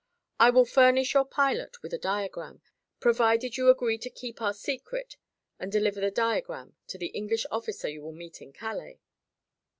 I 0.39 0.49
will 0.49 0.65
furnish 0.65 1.13
your 1.13 1.25
pilot 1.25 1.83
with 1.83 1.93
a 1.93 1.99
diagram, 1.99 2.63
provided 2.99 3.55
you 3.55 3.69
agree 3.69 3.99
to 3.99 4.09
keep 4.09 4.41
our 4.41 4.51
secret 4.51 5.15
and 5.59 5.71
deliver 5.71 6.01
the 6.01 6.09
diagram 6.09 6.75
to 6.87 6.97
the 6.97 7.09
English 7.13 7.45
officer 7.51 7.87
you 7.87 8.01
will 8.01 8.11
meet 8.11 8.41
at 8.41 8.51
Calais." 8.55 8.99